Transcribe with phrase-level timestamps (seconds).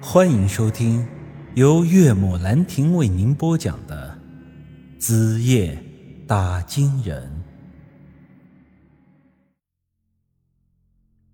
[0.00, 1.06] 欢迎收听
[1.54, 4.16] 由岳母兰亭为您播讲的
[5.00, 5.82] 《子夜
[6.26, 7.26] 打金人》。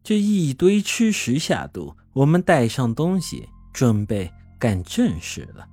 [0.04, 5.66] 这一堆吃食下肚，我们带上东西，准备干正事了。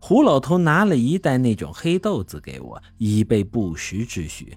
[0.00, 4.56] 胡老头拿了一袋那种黑豆子给我，以备不时之需。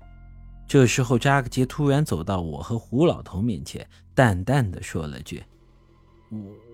[0.66, 5.44] 这时候，扎克杰突然走到我和胡老头面前，淡淡的说了句：“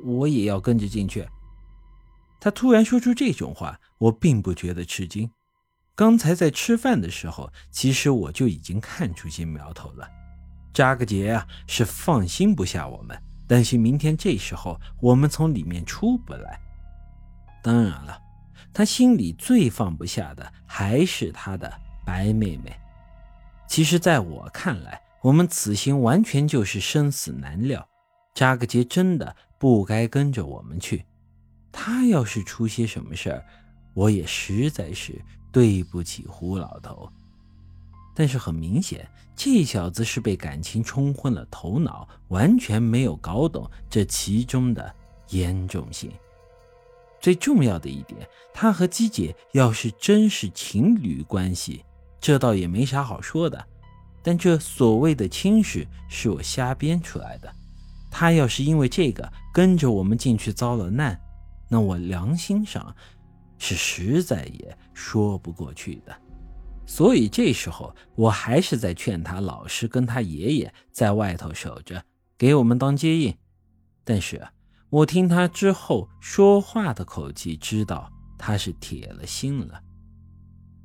[0.03, 1.27] 我我也要跟着进去。”
[2.39, 5.29] 他突然说出这种话，我并不觉得吃惊。
[5.95, 10.09] 刚才在吃饭的时候，其实我就已经看出些苗头了。
[10.73, 16.59] 扎个杰啊，是放心不下我们，担心明天这时候我们从里面出不来。
[17.61, 18.19] 当然了，
[18.73, 21.71] 他心里最放不下的还是他的
[22.03, 22.75] 白妹妹。
[23.67, 27.87] 其实，在我看来，我们此行完全就是生死难料。
[28.33, 31.05] 扎克杰真的不该跟着我们去。
[31.71, 33.45] 他要是出些什么事儿，
[33.93, 37.09] 我也实在是对不起胡老头。
[38.13, 44.93] 但是很明显，这小子是被感情冲昏了头脑，完全没有搞懂这其中的
[45.29, 46.11] 严重性。
[47.21, 51.85] 最重要的一点，他和姬姐要是真是情侣关系。
[52.19, 53.65] 这倒也没啥好说的，
[54.21, 57.51] 但这所谓的亲事是我瞎编出来的。
[58.21, 61.19] 他要是因为这个跟着我们进去遭了难，
[61.67, 62.95] 那我良心上
[63.57, 66.15] 是实在也说不过去的。
[66.85, 71.99] 所以这时候我还是在劝他老实跟他爷爷在外头守着，
[72.37, 73.35] 给我们当接应。
[74.03, 74.47] 但是
[74.91, 79.81] 我听他之后说话的口气，知道他是铁了心了。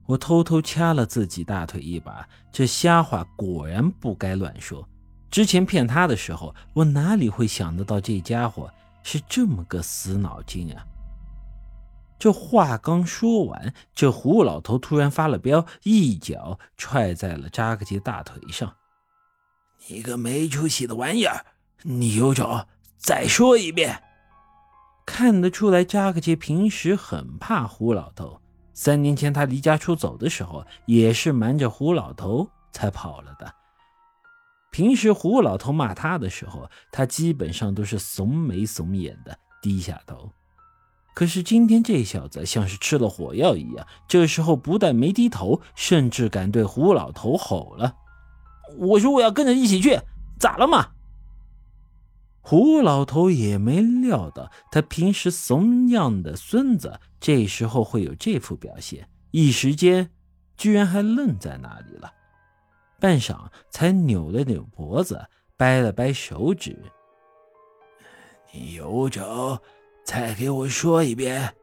[0.07, 4.89] 我偷偷掐了自己大腿一把，这瞎话果然不该乱说。
[5.31, 10.87] 之前骗他的时候，我哪里会想得到这家伙是这么个死脑筋啊？
[12.19, 18.75] 这话刚说完，这胡老头突然发了飙，一脚踹在了扎克杰大腿上。
[19.89, 21.45] “你个没出息的玩意儿，
[21.83, 22.67] 你有种
[22.97, 24.03] 再说一遍！”
[25.05, 28.41] 看得出来，扎克杰平时很怕胡老头。
[28.73, 33.55] 三年前他离家出走的时候，也是瞒着胡老头才跑了的。
[34.77, 40.31] 平时胡老头骂他的时候，他基本上都是怂眉怂眼的低下头。
[41.15, 47.95] 可是今天这小子像是吃了火药一样，这时候不但没低头，甚至敢对胡老头吼了
[48.77, 49.99] ：“我说我要跟着一起去，
[50.39, 50.89] 咋了嘛？”
[52.45, 60.11] 胡老头也没料到，他平时怂样的孙子这时候会有这副表现，一时间
[60.55, 62.13] 居然还愣在那里了，
[63.01, 63.37] 半晌
[63.71, 65.27] 才扭了扭脖子，
[65.57, 66.77] 掰了掰手指
[68.53, 69.59] ：“你有种，
[70.05, 71.55] 再给我说一遍，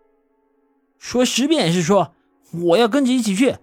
[0.98, 2.14] 说十遍是说
[2.52, 3.56] 我要跟着一起去。”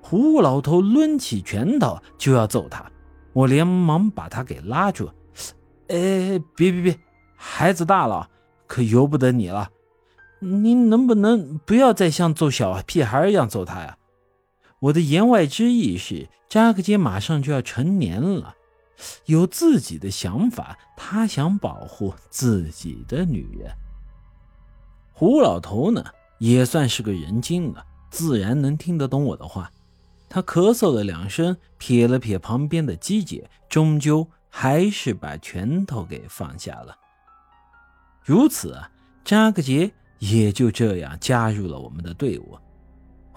[0.00, 2.90] 胡老头抡起拳头就要揍他，
[3.34, 5.10] 我连忙把他给拉住。
[5.88, 6.98] 哎，别别别，
[7.36, 8.30] 孩子大了，
[8.66, 9.68] 可由不得你了。
[10.38, 13.97] 您能不能不要再像揍小屁孩一样揍他呀？
[14.80, 18.54] 我的言外之意是，扎克杰马上就要成年了，
[19.26, 23.70] 有自己的想法，他想保护自己的女人。
[25.12, 26.04] 胡老头呢，
[26.38, 29.70] 也算是个人精了，自然能听得懂我的话。
[30.28, 34.28] 他咳嗽了两声，撇了撇旁边的姬姐，终究。
[34.50, 36.96] 还是把拳头给放下了。
[38.24, 38.90] 如此啊，
[39.22, 42.58] 扎克杰也就这样加入了我们的队伍。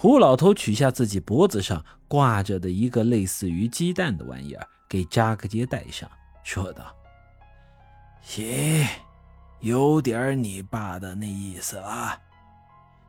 [0.01, 6.09] 胡老头取下自己脖子上挂着的一个类似于鸡蛋的玩意儿，给扎克杰戴上，
[6.44, 6.91] 说道
[8.19, 8.84] ：“行，
[9.59, 12.19] 有点你爸的那意思了，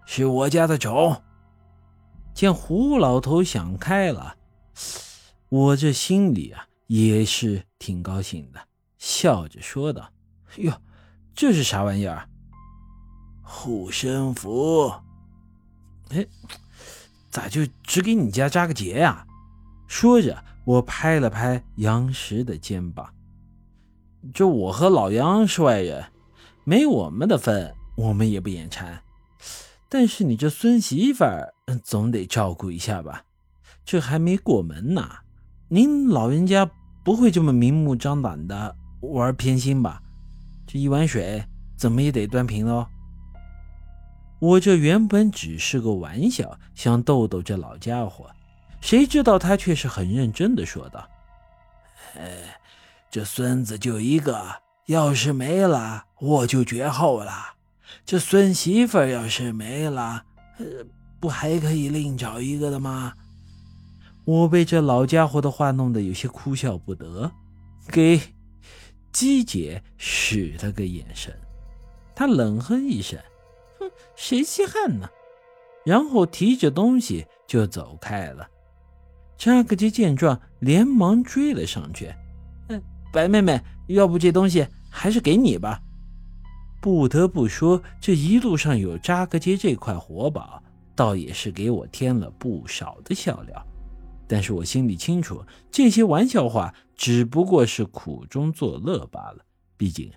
[0.04, 1.22] 是我家的种。”
[2.34, 4.36] 见胡老头想开了，
[5.48, 6.66] 我这心里啊。
[6.88, 8.60] 也是挺高兴的，
[8.98, 10.10] 笑着说道
[10.60, 10.74] ：“哟，
[11.34, 12.28] 这是啥玩意儿？
[13.40, 14.92] 护身符。
[16.10, 16.26] 哎，
[17.32, 19.26] 咋就只给你家扎个结呀？”
[19.88, 23.12] 说着，我拍了拍杨石的肩膀
[24.32, 26.04] ：“这我和老杨是外人，
[26.62, 29.02] 没我们的份，我们也不眼馋。
[29.88, 31.52] 但是你这孙媳妇儿
[31.82, 33.24] 总得照顾一下吧？
[33.84, 35.08] 这还没过门呢，
[35.68, 36.70] 您老人家。”
[37.04, 40.00] 不会这么明目张胆的玩偏心吧？
[40.68, 41.42] 这一碗水
[41.76, 42.86] 怎么也得端平喽。
[44.42, 48.28] 我这原本只是个玩笑，想逗逗这老家伙，
[48.80, 51.08] 谁知道他却是很认真的说道
[52.18, 52.58] ：“哎，
[53.08, 54.44] 这孙子就一个，
[54.86, 57.54] 要是没了，我就绝后了。
[58.04, 60.24] 这孙媳妇要是没了，
[60.58, 60.64] 呃，
[61.20, 63.12] 不还可以另找一个的吗？
[64.24, 67.30] 我被这老家伙的话弄得有些哭笑不得，
[67.86, 68.20] 给
[69.12, 71.32] 姬姐使了个眼神，
[72.12, 73.16] 她冷哼一声：“，
[74.14, 75.08] 谁稀罕呢？”
[75.84, 78.48] 然后提着东西就走开了。
[79.36, 82.14] 扎克杰见状，连忙追了上去
[82.68, 82.80] ：“嗯，
[83.12, 85.80] 白妹妹，要不这东西还是给你吧。”
[86.80, 90.62] 不得不说，这一路上有扎克杰这块活宝，
[90.94, 93.66] 倒也是给我添了不少的笑料。
[94.28, 99.44] 但是我心里清楚，这些玩笑话只不过是苦中作乐罢了。
[99.76, 100.10] 毕竟，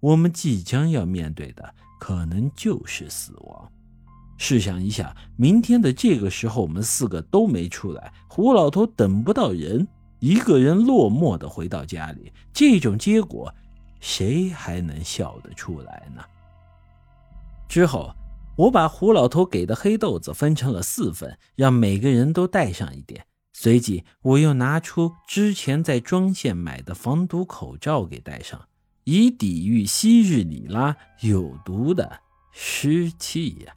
[0.00, 1.74] 我们即将要面对的
[2.04, 3.72] 可能就是死亡。
[4.36, 13.50] 试想一下，明天的这个时候，我们四个都没出来，胡老头等不到人，一个人落寞的回到家里，这种结果，
[14.00, 16.22] 谁还能笑得出来呢？
[17.70, 18.14] 之后，
[18.54, 23.24] 我把胡老头给的黑豆子分成了四份，让每个人都带上一点。
[23.54, 28.60] 随即，我又拿出之前在庄县买的防毒口罩给戴上，
[29.04, 32.20] 以抵御昔日里拉有毒的
[32.52, 33.74] 湿气呀。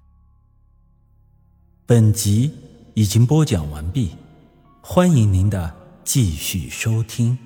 [1.85, 2.51] 本集
[2.93, 4.11] 已经播讲完毕，
[4.81, 7.37] 欢迎您的继续收听。